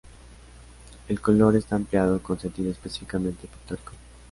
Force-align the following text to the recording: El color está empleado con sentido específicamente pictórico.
El 1.09 1.21
color 1.21 1.55
está 1.55 1.75
empleado 1.75 2.19
con 2.23 2.39
sentido 2.39 2.71
específicamente 2.71 3.47
pictórico. 3.47 3.91